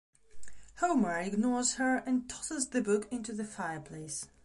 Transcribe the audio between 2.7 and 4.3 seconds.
book into the fireplace.